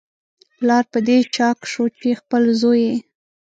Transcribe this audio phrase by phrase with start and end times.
[0.57, 2.95] پلار په دې شاک شو چې خپل زوی یې